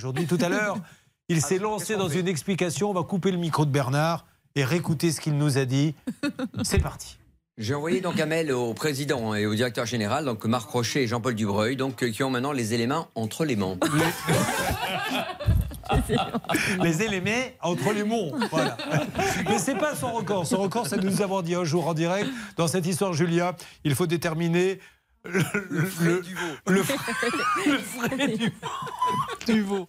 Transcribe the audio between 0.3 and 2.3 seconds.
à l'heure, il s'est lancé dans une